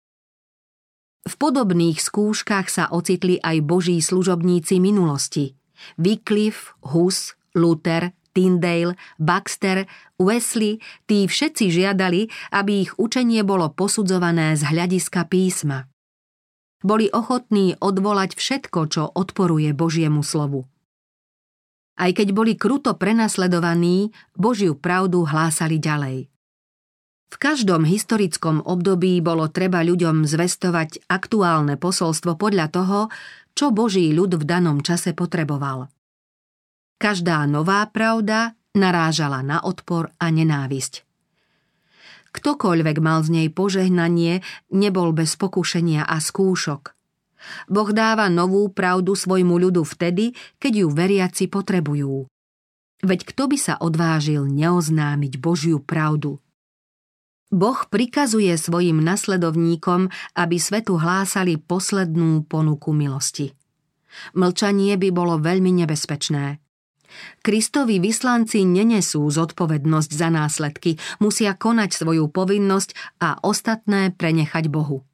V 1.25 1.33
podobných 1.41 1.97
skúškach 1.97 2.69
sa 2.69 2.87
ocitli 2.93 3.41
aj 3.41 3.65
boží 3.65 3.97
služobníci 3.97 4.77
minulosti. 4.77 5.57
Wycliffe, 5.97 6.77
Hus, 6.93 7.33
Luther, 7.57 8.13
Tyndale, 8.35 8.99
Baxter, 9.15 9.87
Wesley, 10.19 10.83
tí 11.07 11.23
všetci 11.23 11.71
žiadali, 11.71 12.27
aby 12.51 12.83
ich 12.83 12.91
učenie 12.99 13.47
bolo 13.47 13.71
posudzované 13.71 14.59
z 14.59 14.67
hľadiska 14.67 15.31
písma. 15.31 15.87
Boli 16.83 17.07
ochotní 17.09 17.79
odvolať 17.79 18.35
všetko, 18.35 18.79
čo 18.91 19.03
odporuje 19.07 19.71
Božiemu 19.71 20.19
slovu. 20.21 20.67
Aj 21.95 22.11
keď 22.11 22.35
boli 22.35 22.59
kruto 22.59 22.99
prenasledovaní, 22.99 24.11
Božiu 24.35 24.75
pravdu 24.75 25.23
hlásali 25.23 25.79
ďalej. 25.79 26.27
V 27.31 27.35
každom 27.39 27.87
historickom 27.87 28.61
období 28.67 29.17
bolo 29.23 29.47
treba 29.47 29.81
ľuďom 29.81 30.27
zvestovať 30.27 31.07
aktuálne 31.07 31.79
posolstvo 31.79 32.35
podľa 32.35 32.67
toho, 32.69 32.99
čo 33.55 33.71
Boží 33.71 34.11
ľud 34.11 34.35
v 34.35 34.43
danom 34.43 34.83
čase 34.83 35.15
potreboval. 35.15 35.87
Každá 36.95 37.43
nová 37.45 37.83
pravda 37.91 38.55
narážala 38.75 39.43
na 39.43 39.59
odpor 39.63 40.11
a 40.15 40.31
nenávisť. 40.31 41.03
Ktokoľvek 42.35 42.97
mal 42.99 43.23
z 43.23 43.29
nej 43.31 43.47
požehnanie, 43.47 44.43
nebol 44.67 45.15
bez 45.15 45.39
pokušenia 45.39 46.03
a 46.03 46.19
skúšok. 46.19 46.91
Boh 47.71 47.89
dáva 47.95 48.27
novú 48.27 48.67
pravdu 48.67 49.15
svojmu 49.15 49.55
ľudu 49.55 49.87
vtedy, 49.87 50.35
keď 50.59 50.83
ju 50.83 50.87
veriaci 50.91 51.47
potrebujú. 51.47 52.27
Veď 53.05 53.19
kto 53.31 53.43
by 53.47 53.57
sa 53.59 53.73
odvážil 53.79 54.49
neoznámiť 54.49 55.33
Božiu 55.39 55.79
pravdu? 55.79 56.41
Boh 57.53 57.79
prikazuje 57.87 58.51
svojim 58.57 58.99
nasledovníkom, 58.99 60.09
aby 60.35 60.57
svetu 60.57 60.97
hlásali 60.97 61.55
poslednú 61.61 62.43
ponuku 62.43 62.91
milosti. 62.91 63.53
Mlčanie 64.33 64.97
by 64.97 65.09
bolo 65.13 65.37
veľmi 65.39 65.71
nebezpečné. 65.85 66.64
Kristovi 67.41 68.01
vyslanci 68.01 68.65
nenesú 68.65 69.25
zodpovednosť 69.27 70.11
za 70.11 70.29
následky, 70.33 70.97
musia 71.21 71.53
konať 71.53 71.95
svoju 71.95 72.29
povinnosť 72.29 73.21
a 73.21 73.39
ostatné 73.41 74.13
prenechať 74.13 74.67
Bohu. 74.69 75.05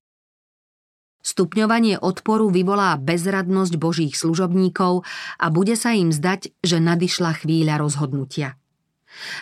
Stupňovanie 1.22 2.01
odporu 2.01 2.50
vyvolá 2.50 2.98
bezradnosť 2.98 3.73
Božích 3.78 4.17
služobníkov 4.17 5.06
a 5.38 5.45
bude 5.54 5.78
sa 5.78 5.93
im 5.93 6.10
zdať, 6.10 6.49
že 6.65 6.82
nadišla 6.82 7.45
chvíľa 7.45 7.78
rozhodnutia. 7.78 8.58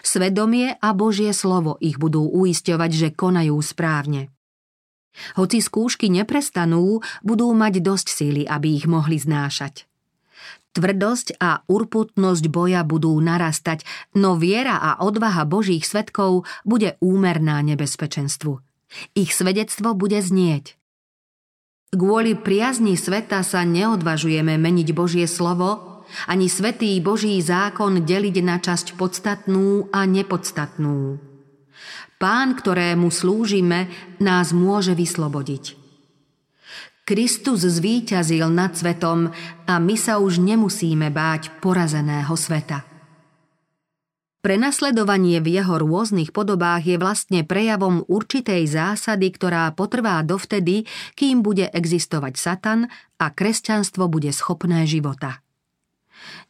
Svedomie 0.03 0.75
a 0.75 0.91
Božie 0.91 1.31
slovo 1.31 1.79
ich 1.79 1.95
budú 1.95 2.27
uisťovať, 2.27 2.91
že 2.91 3.09
konajú 3.15 3.55
správne. 3.63 4.27
Hoci 5.35 5.59
skúšky 5.59 6.07
neprestanú, 6.11 7.01
budú 7.25 7.51
mať 7.51 7.81
dosť 7.81 8.07
síly, 8.07 8.43
aby 8.45 8.77
ich 8.77 8.85
mohli 8.85 9.17
znášať. 9.17 9.88
Tvrdosť 10.69 11.41
a 11.41 11.65
urputnosť 11.65 12.45
boja 12.53 12.85
budú 12.85 13.17
narastať, 13.17 13.81
no 14.13 14.37
viera 14.37 14.77
a 14.77 15.01
odvaha 15.01 15.41
Božích 15.49 15.81
svetkov 15.81 16.45
bude 16.61 16.93
úmerná 17.01 17.57
nebezpečenstvu. 17.65 18.61
Ich 19.17 19.33
svedectvo 19.33 19.97
bude 19.97 20.21
znieť. 20.21 20.77
Kvôli 21.89 22.37
priazni 22.37 22.93
sveta 22.93 23.41
sa 23.41 23.65
neodvažujeme 23.65 24.61
meniť 24.61 24.89
Božie 24.93 25.25
slovo, 25.25 26.05
ani 26.29 26.45
svetý 26.45 26.93
Boží 27.01 27.41
zákon 27.41 28.05
deliť 28.05 28.35
na 28.45 28.61
časť 28.61 28.93
podstatnú 28.93 29.89
a 29.89 30.05
nepodstatnú. 30.05 31.17
Pán, 32.21 32.53
ktorému 32.53 33.09
slúžime, 33.09 33.89
nás 34.21 34.53
môže 34.53 34.93
vyslobodiť. 34.93 35.78
Kristus 37.09 37.65
zvíťazil 37.65 38.53
nad 38.53 38.77
svetom 38.77 39.33
a 39.65 39.73
my 39.81 39.97
sa 39.97 40.21
už 40.21 40.37
nemusíme 40.45 41.09
báť 41.09 41.49
porazeného 41.57 42.29
sveta. 42.37 42.85
Prenasledovanie 44.45 45.41
v 45.41 45.57
jeho 45.57 45.81
rôznych 45.81 46.29
podobách 46.29 46.85
je 46.85 47.01
vlastne 47.01 47.41
prejavom 47.41 48.05
určitej 48.05 48.61
zásady, 48.69 49.33
ktorá 49.33 49.73
potrvá 49.73 50.21
dovtedy, 50.21 50.85
kým 51.17 51.41
bude 51.41 51.65
existovať 51.73 52.37
Satan 52.37 52.85
a 53.17 53.25
kresťanstvo 53.33 54.05
bude 54.05 54.29
schopné 54.29 54.85
života. 54.85 55.41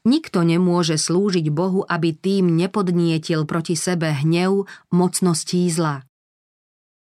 Nikto 0.04 0.44
nemôže 0.44 1.00
slúžiť 1.00 1.48
Bohu, 1.56 1.88
aby 1.88 2.12
tým 2.12 2.52
nepodnietil 2.60 3.48
proti 3.48 3.80
sebe 3.80 4.12
hnev 4.12 4.68
mocností 4.92 5.72
zla 5.72 6.09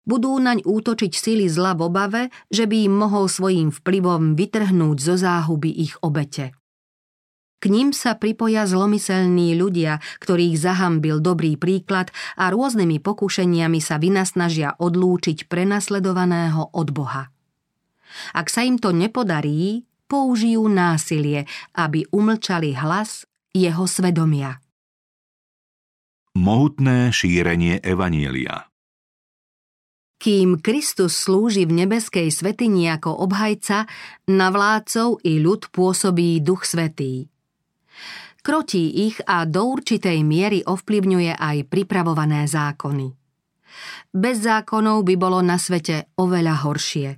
budú 0.09 0.33
naň 0.41 0.65
útočiť 0.65 1.13
sily 1.13 1.45
zla 1.45 1.77
v 1.77 1.85
obave, 1.85 2.21
že 2.49 2.65
by 2.65 2.89
im 2.89 2.97
mohol 2.97 3.29
svojím 3.29 3.69
vplyvom 3.69 4.33
vytrhnúť 4.33 4.97
zo 4.97 5.13
záhuby 5.21 5.69
ich 5.69 5.93
obete. 6.01 6.57
K 7.59 7.67
ním 7.67 7.91
sa 7.91 8.15
pripoja 8.15 8.63
zlomyselní 8.63 9.51
ľudia, 9.59 9.99
ktorých 10.23 10.55
zahambil 10.55 11.19
dobrý 11.19 11.59
príklad 11.59 12.07
a 12.39 12.49
rôznymi 12.55 13.03
pokušeniami 13.03 13.83
sa 13.83 13.99
vynasnažia 13.99 14.79
odlúčiť 14.79 15.45
prenasledovaného 15.51 16.71
od 16.71 16.87
Boha. 16.95 17.27
Ak 18.31 18.47
sa 18.47 18.63
im 18.63 18.79
to 18.79 18.95
nepodarí, 18.95 19.83
použijú 20.07 20.71
násilie, 20.71 21.45
aby 21.75 22.07
umlčali 22.09 22.73
hlas 22.79 23.27
jeho 23.51 23.83
svedomia. 23.85 24.63
Mohutné 26.39 27.11
šírenie 27.11 27.83
Evanielia 27.83 28.68
kým 30.19 30.59
Kristus 30.59 31.15
slúži 31.15 31.63
v 31.63 31.87
nebeskej 31.87 32.27
svetini 32.27 32.91
ako 32.91 33.23
obhajca, 33.23 33.87
na 34.27 34.51
vládcov 34.51 35.23
i 35.23 35.39
ľud 35.39 35.71
pôsobí 35.71 36.43
Duch 36.43 36.67
Svetý. 36.67 37.31
Krotí 38.43 39.07
ich 39.07 39.19
a 39.23 39.47
do 39.47 39.67
určitej 39.67 40.23
miery 40.23 40.59
ovplyvňuje 40.63 41.39
aj 41.39 41.57
pripravované 41.71 42.47
zákony. 42.47 43.11
Bez 44.11 44.43
zákonov 44.43 45.07
by 45.07 45.15
bolo 45.15 45.39
na 45.39 45.55
svete 45.55 46.11
oveľa 46.19 46.55
horšie. 46.67 47.09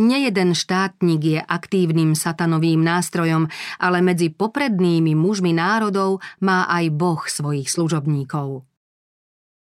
Nejeden 0.00 0.56
štátnik 0.56 1.20
je 1.20 1.40
aktívnym 1.44 2.16
satanovým 2.16 2.80
nástrojom, 2.80 3.52
ale 3.76 4.00
medzi 4.00 4.32
poprednými 4.32 5.12
mužmi 5.12 5.52
národov 5.52 6.24
má 6.40 6.64
aj 6.72 6.88
Boh 6.96 7.20
svojich 7.28 7.68
služobníkov. 7.68 8.69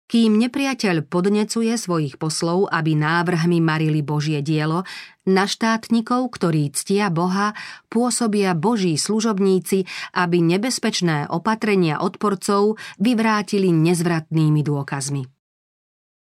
Kým 0.05 0.37
nepriateľ 0.37 1.09
podnecuje 1.09 1.73
svojich 1.73 2.21
poslov, 2.21 2.69
aby 2.69 2.93
návrhmi 2.93 3.57
marili 3.57 4.05
Božie 4.05 4.45
dielo, 4.45 4.85
na 5.25 5.49
štátnikov, 5.49 6.29
ktorí 6.29 6.69
ctia 6.77 7.09
Boha, 7.09 7.57
pôsobia 7.89 8.53
Boží 8.53 9.01
služobníci, 9.01 9.89
aby 10.13 10.45
nebezpečné 10.45 11.25
opatrenia 11.25 11.97
odporcov 11.97 12.77
vyvrátili 13.01 13.73
nezvratnými 13.73 14.61
dôkazmi. 14.61 15.25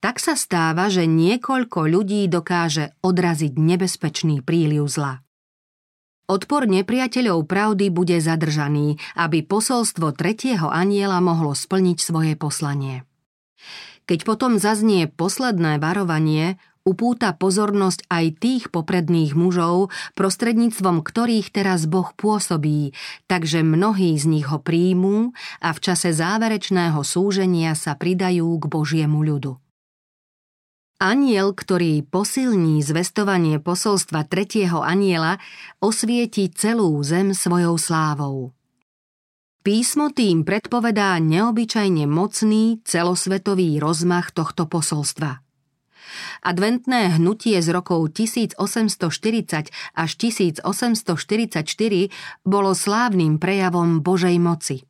Tak 0.02 0.18
sa 0.18 0.34
stáva, 0.34 0.90
že 0.90 1.06
niekoľko 1.06 1.86
ľudí 1.86 2.26
dokáže 2.26 2.98
odraziť 3.06 3.54
nebezpečný 3.54 4.42
príliv 4.42 4.90
zla. 4.90 5.22
Odpor 6.26 6.66
nepriateľov 6.66 7.46
pravdy 7.46 7.90
bude 7.94 8.18
zadržaný, 8.18 8.98
aby 9.14 9.46
posolstvo 9.46 10.14
tretieho 10.14 10.66
aniela 10.70 11.22
mohlo 11.22 11.54
splniť 11.54 11.98
svoje 11.98 12.34
poslanie. 12.34 13.09
Keď 14.10 14.26
potom 14.26 14.58
zaznie 14.58 15.06
posledné 15.06 15.78
varovanie, 15.78 16.58
upúta 16.82 17.36
pozornosť 17.36 18.08
aj 18.08 18.24
tých 18.40 18.64
popredných 18.72 19.36
mužov, 19.36 19.92
prostredníctvom 20.16 21.04
ktorých 21.04 21.52
teraz 21.52 21.84
Boh 21.86 22.10
pôsobí, 22.16 22.96
takže 23.28 23.62
mnohí 23.62 24.16
z 24.16 24.26
nich 24.26 24.46
ho 24.48 24.58
príjmú 24.58 25.36
a 25.60 25.70
v 25.70 25.78
čase 25.78 26.10
záverečného 26.10 27.00
súženia 27.04 27.76
sa 27.76 27.94
pridajú 27.94 28.48
k 28.58 28.64
Božiemu 28.66 29.22
ľudu. 29.22 29.60
Aniel, 31.00 31.56
ktorý 31.56 32.04
posilní 32.04 32.84
zvestovanie 32.84 33.56
posolstva 33.56 34.28
tretieho 34.28 34.84
aniela, 34.84 35.40
osvieti 35.80 36.52
celú 36.52 36.92
zem 37.00 37.32
svojou 37.32 37.80
slávou. 37.80 38.52
Písmo 39.60 40.08
tým 40.08 40.40
predpovedá 40.48 41.20
neobyčajne 41.20 42.08
mocný 42.08 42.80
celosvetový 42.80 43.76
rozmach 43.76 44.32
tohto 44.32 44.64
posolstva. 44.64 45.44
Adventné 46.40 47.20
hnutie 47.20 47.60
z 47.60 47.68
rokov 47.68 48.16
1840 48.16 49.68
až 49.94 50.10
1844 50.16 50.64
bolo 52.42 52.72
slávnym 52.72 53.36
prejavom 53.36 54.00
Božej 54.00 54.40
moci– 54.40 54.82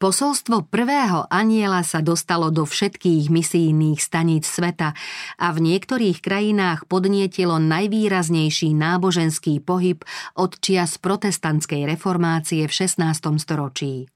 Posolstvo 0.00 0.64
prvého 0.64 1.28
aniela 1.28 1.84
sa 1.84 2.00
dostalo 2.00 2.48
do 2.48 2.64
všetkých 2.64 3.28
misijných 3.28 4.00
staníc 4.00 4.48
sveta 4.48 4.96
a 5.36 5.46
v 5.52 5.58
niektorých 5.60 6.24
krajinách 6.24 6.88
podnietilo 6.88 7.60
najvýraznejší 7.60 8.72
náboženský 8.72 9.60
pohyb 9.60 10.00
od 10.40 10.56
čias 10.56 10.96
protestantskej 10.96 11.84
reformácie 11.84 12.64
v 12.64 12.72
16. 12.72 12.96
storočí. 13.44 14.08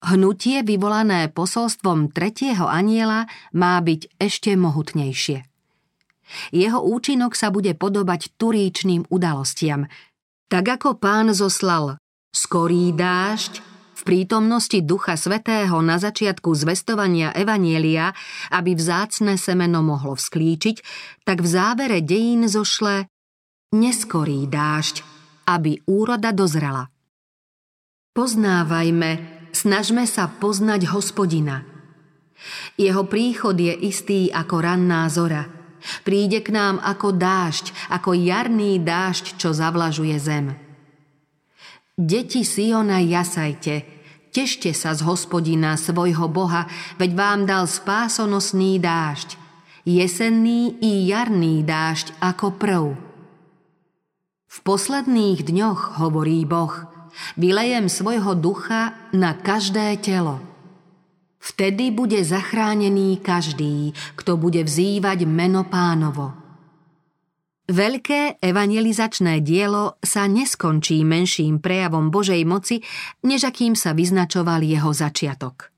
Hnutie 0.00 0.64
vyvolané 0.64 1.28
posolstvom 1.28 2.08
tretieho 2.08 2.64
aniela 2.64 3.28
má 3.52 3.76
byť 3.84 4.16
ešte 4.16 4.56
mohutnejšie. 4.56 5.44
Jeho 6.56 6.80
účinok 6.80 7.36
sa 7.36 7.52
bude 7.52 7.76
podobať 7.76 8.32
turíčným 8.40 9.04
udalostiam. 9.12 9.92
Tak 10.48 10.80
ako 10.80 10.96
pán 10.96 11.36
zoslal 11.36 12.00
skorý 12.32 12.96
dážď, 12.96 13.69
v 14.00 14.24
prítomnosti 14.24 14.80
Ducha 14.80 15.20
Svetého 15.20 15.76
na 15.84 16.00
začiatku 16.00 16.56
zvestovania 16.56 17.36
Evanielia, 17.36 18.16
aby 18.48 18.72
vzácne 18.72 19.36
semeno 19.36 19.84
mohlo 19.84 20.16
vzklíčiť, 20.16 20.76
tak 21.28 21.44
v 21.44 21.48
závere 21.48 22.00
dejín 22.00 22.48
zošle 22.48 23.12
neskorý 23.76 24.48
dážď, 24.48 25.04
aby 25.44 25.84
úroda 25.84 26.32
dozrela. 26.32 26.88
Poznávajme, 28.16 29.10
snažme 29.52 30.08
sa 30.08 30.32
poznať 30.32 30.88
hospodina. 30.90 31.62
Jeho 32.80 33.04
príchod 33.04 33.52
je 33.52 33.76
istý 33.84 34.32
ako 34.32 34.64
ranná 34.64 35.04
zora. 35.12 35.44
Príde 36.04 36.40
k 36.40 36.52
nám 36.52 36.80
ako 36.80 37.16
dážď, 37.16 37.92
ako 37.92 38.16
jarný 38.16 38.80
dážď, 38.80 39.36
čo 39.36 39.52
zavlažuje 39.52 40.16
zem. 40.20 40.56
Deti 42.00 42.48
Siona 42.48 42.96
jasajte, 43.04 43.84
tešte 44.32 44.72
sa 44.72 44.96
z 44.96 45.04
hospodina 45.04 45.76
svojho 45.76 46.32
Boha, 46.32 46.64
veď 46.96 47.12
vám 47.12 47.40
dal 47.44 47.68
spásonosný 47.68 48.80
dážď, 48.80 49.36
jesenný 49.84 50.80
i 50.80 51.04
jarný 51.12 51.60
dážď 51.60 52.16
ako 52.24 52.56
prv. 52.56 52.84
V 54.48 54.56
posledných 54.64 55.44
dňoch, 55.44 56.00
hovorí 56.00 56.48
Boh, 56.48 56.72
vylejem 57.36 57.92
svojho 57.92 58.32
ducha 58.32 58.96
na 59.12 59.36
každé 59.36 60.00
telo. 60.00 60.40
Vtedy 61.36 61.92
bude 61.92 62.24
zachránený 62.24 63.20
každý, 63.20 63.92
kto 64.16 64.40
bude 64.40 64.64
vzývať 64.64 65.28
meno 65.28 65.68
pánovo. 65.68 66.39
Veľké 67.70 68.42
evangelizačné 68.42 69.46
dielo 69.46 69.94
sa 70.02 70.26
neskončí 70.26 71.06
menším 71.06 71.62
prejavom 71.62 72.10
Božej 72.10 72.42
moci, 72.42 72.82
než 73.22 73.46
akým 73.46 73.78
sa 73.78 73.94
vyznačoval 73.94 74.66
jeho 74.66 74.90
začiatok. 74.90 75.70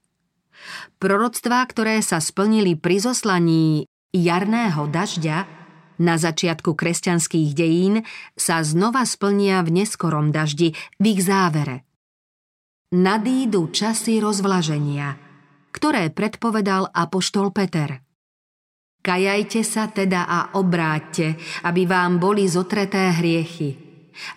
Proroctvá, 0.97 1.61
ktoré 1.69 2.01
sa 2.01 2.17
splnili 2.17 2.81
pri 2.81 2.97
zoslaní 2.97 3.85
jarného 4.09 4.89
dažďa 4.89 5.45
na 6.01 6.17
začiatku 6.17 6.73
kresťanských 6.73 7.53
dejín, 7.53 8.09
sa 8.41 8.65
znova 8.65 9.05
splnia 9.05 9.61
v 9.61 9.85
neskorom 9.85 10.33
daždi, 10.33 10.73
v 10.97 11.05
ich 11.13 11.21
závere. 11.21 11.85
Nadídu 12.97 13.69
časy 13.69 14.17
rozvlaženia, 14.17 15.21
ktoré 15.77 16.09
predpovedal 16.09 16.89
apoštol 16.89 17.53
Peter– 17.53 18.01
Kajajte 19.03 19.67
sa 19.67 19.91
teda 19.91 20.31
a 20.31 20.39
obráťte, 20.55 21.35
aby 21.67 21.91
vám 21.91 22.23
boli 22.23 22.47
zotreté 22.47 23.11
hriechy, 23.19 23.75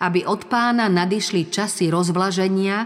aby 0.02 0.26
od 0.26 0.50
pána 0.50 0.90
nadišli 0.90 1.46
časy 1.46 1.86
rozvlaženia 1.86 2.82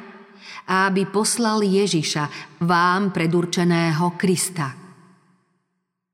a 0.68 0.92
aby 0.92 1.08
poslal 1.08 1.64
Ježiša, 1.64 2.60
vám 2.68 3.16
predurčeného 3.16 4.12
Krista. 4.20 4.76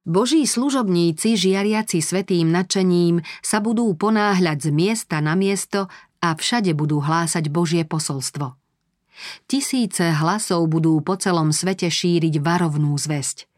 Boží 0.07 0.47
služobníci, 0.47 1.35
žiariaci 1.35 1.99
svetým 1.99 2.47
nadšením, 2.55 3.27
sa 3.43 3.59
budú 3.59 3.91
ponáhľať 3.99 4.59
z 4.63 4.69
miesta 4.71 5.19
na 5.19 5.35
miesto 5.35 5.91
a 6.23 6.31
všade 6.31 6.79
budú 6.79 7.03
hlásať 7.03 7.51
Božie 7.51 7.83
posolstvo. 7.83 8.55
Tisíce 9.51 10.15
hlasov 10.15 10.63
budú 10.71 11.03
po 11.03 11.19
celom 11.19 11.51
svete 11.51 11.91
šíriť 11.91 12.39
varovnú 12.39 12.95
zväzť. 12.95 13.56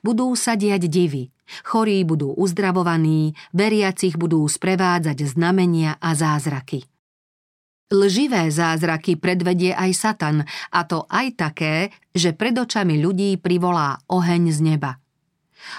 Budú 0.00 0.32
sa 0.38 0.54
diať 0.54 0.88
divy, 0.88 1.30
chorí 1.64 2.04
budú 2.04 2.32
uzdravovaní, 2.36 3.36
veriacich 3.52 4.20
budú 4.20 4.44
sprevádzať 4.44 5.24
znamenia 5.24 5.96
a 5.98 6.12
zázraky. 6.12 6.84
Lživé 7.88 8.52
zázraky 8.52 9.16
predvedie 9.16 9.72
aj 9.72 9.90
Satan, 9.96 10.44
a 10.44 10.80
to 10.84 11.08
aj 11.08 11.26
také, 11.40 11.88
že 12.12 12.36
pred 12.36 12.52
očami 12.52 13.00
ľudí 13.00 13.40
privolá 13.40 13.96
oheň 14.12 14.52
z 14.52 14.60
neba. 14.60 15.00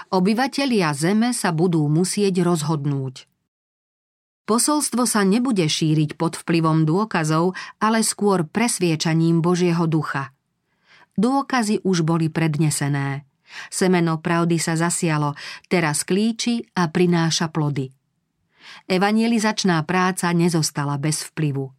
Obyvatelia 0.10 0.90
zeme 0.98 1.38
sa 1.38 1.54
budú 1.54 1.86
musieť 1.86 2.42
rozhodnúť. 2.42 3.30
Posolstvo 4.50 5.06
sa 5.06 5.22
nebude 5.22 5.70
šíriť 5.70 6.18
pod 6.18 6.34
vplyvom 6.34 6.82
dôkazov, 6.90 7.54
ale 7.78 8.02
skôr 8.02 8.50
presviečaním 8.50 9.46
Božieho 9.46 9.86
ducha. 9.86 10.34
Dôkazy 11.22 11.86
už 11.86 12.02
boli 12.02 12.34
prednesené. 12.34 13.29
Semeno 13.70 14.22
pravdy 14.22 14.58
sa 14.62 14.78
zasialo, 14.78 15.34
teraz 15.68 16.06
klíči 16.06 16.62
a 16.78 16.88
prináša 16.90 17.50
plody. 17.50 17.90
Evangelizačná 18.86 19.82
práca 19.86 20.30
nezostala 20.34 20.98
bez 21.02 21.26
vplyvu. 21.34 21.74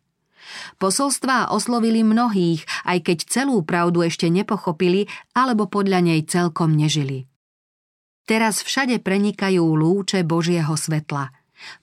Posolstvá 0.83 1.53
oslovili 1.55 2.03
mnohých, 2.03 2.65
aj 2.87 2.99
keď 3.07 3.19
celú 3.29 3.63
pravdu 3.63 4.03
ešte 4.03 4.27
nepochopili 4.33 5.07
alebo 5.37 5.71
podľa 5.71 6.01
nej 6.03 6.21
celkom 6.27 6.75
nežili. 6.75 7.31
Teraz 8.27 8.63
všade 8.63 9.03
prenikajú 9.03 9.63
lúče 9.63 10.23
Božieho 10.23 10.75
svetla. 10.79 11.35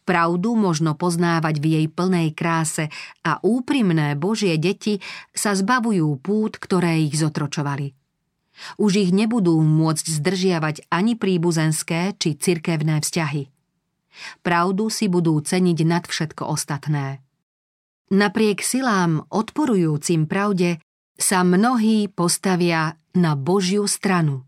Pravdu 0.08 0.58
možno 0.58 0.98
poznávať 0.98 1.62
v 1.62 1.66
jej 1.76 1.86
plnej 1.92 2.34
kráse 2.34 2.90
a 3.22 3.38
úprimné 3.46 4.18
Božie 4.18 4.58
deti 4.58 4.98
sa 5.36 5.54
zbavujú 5.54 6.08
pút, 6.18 6.58
ktoré 6.58 7.04
ich 7.04 7.14
zotročovali. 7.14 7.97
Už 8.82 8.98
ich 9.06 9.12
nebudú 9.14 9.60
môcť 9.62 10.06
zdržiavať 10.08 10.90
ani 10.90 11.14
príbuzenské 11.14 12.18
či 12.18 12.40
cirkevné 12.40 13.04
vzťahy. 13.04 13.54
Pravdu 14.42 14.90
si 14.90 15.06
budú 15.12 15.38
ceniť 15.38 15.78
nad 15.86 16.04
všetko 16.10 16.50
ostatné. 16.50 17.22
Napriek 18.08 18.64
silám 18.64 19.28
odporujúcim 19.30 20.26
pravde 20.26 20.82
sa 21.20 21.44
mnohí 21.44 22.08
postavia 22.08 22.96
na 23.12 23.36
Božiu 23.36 23.84
stranu. 23.86 24.47